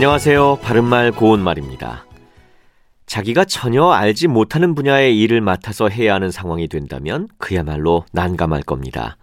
[0.00, 0.60] 안녕하세요.
[0.62, 2.06] 바른말 고운말입니다.
[3.04, 9.18] 자기가 전혀 알지 못하는 분야의 일을 맡아서 해야 하는 상황이 된다면 그야말로 난감할 겁니다.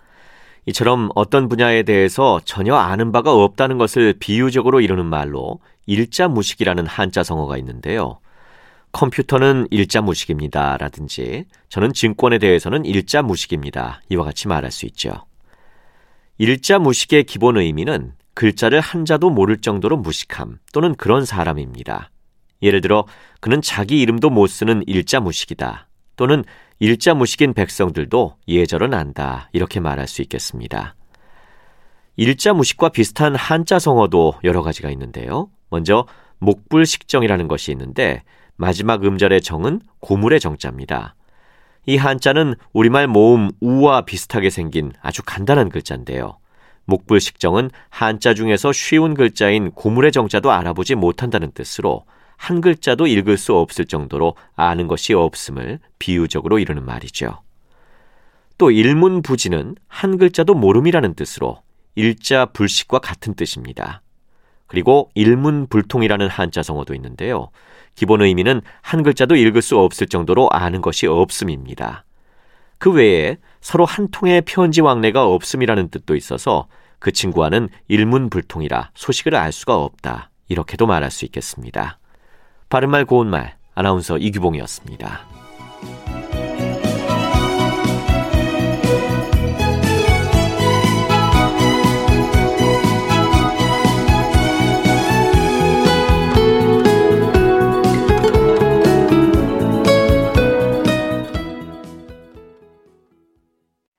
[0.68, 7.57] 이처럼 어떤 분야에 대해서 전혀 아는 바가 없다는 것을 비유적으로 이루는 말로 일자무식이라는 한자 성어가
[7.57, 8.20] 있는데요.
[8.91, 10.78] 컴퓨터는 일자무식입니다.
[10.78, 14.02] 라든지 저는 증권에 대해서는 일자무식입니다.
[14.09, 15.25] 이와 같이 말할 수 있죠.
[16.37, 22.11] 일자무식의 기본 의미는 글자를 한자도 모를 정도로 무식함 또는 그런 사람입니다.
[22.61, 23.07] 예를 들어
[23.41, 25.87] 그는 자기 이름도 못 쓰는 일자 무식이다.
[26.18, 26.43] 또는
[26.78, 29.50] 일자 무식인 백성들도 예절은 안다.
[29.54, 30.93] 이렇게 말할 수 있겠습니다.
[32.16, 35.50] 일자 무식과 비슷한 한자 성어도 여러 가지가 있는데요.
[35.72, 36.06] 먼저
[36.38, 38.22] 목불식정이라는 것이 있는데
[38.56, 41.16] 마지막 음절의 정은 고물의 정자입니다.
[41.88, 46.38] 이 한자는 우리말 모음 우와 비슷하게 생긴 아주 간단한 글자인데요.
[46.88, 52.06] 목불 식정은 한자 중에서 쉬운 글자인 고물의 정자도 알아보지 못한다는 뜻으로
[52.38, 57.42] 한 글자도 읽을 수 없을 정도로 아는 것이 없음을 비유적으로 이루는 말이죠.
[58.58, 61.62] 또 일문부지는 한 글자도 모름이라는 뜻으로
[61.95, 64.02] 일자 불식과 같은 뜻입니다.
[64.67, 67.50] 그리고 일문불통이라는 한자 성어도 있는데요.
[67.95, 72.06] 기본 의미는 한 글자도 읽을 수 없을 정도로 아는 것이 없음입니다.
[72.78, 76.67] 그 외에 서로 한 통의 편지 왕래가 없음이라는 뜻도 있어서
[77.00, 80.30] 그 친구와는 일문불통이라 소식을 알 수가 없다.
[80.47, 82.00] 이렇게도 말할 수 있겠습니다.
[82.69, 85.47] 바른말 고운말 아나운서 이규봉이었습니다.